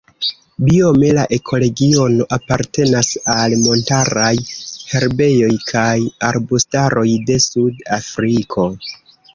Biome 0.69 1.09
la 1.17 1.25
ekoregiono 1.37 2.27
apartenas 2.37 3.11
al 3.35 3.55
montaraj 3.67 4.33
herbejoj 4.95 5.55
kaj 5.71 5.95
arbustaroj 6.33 7.09
de 7.31 7.41
Sud-Afriko. 7.51 8.69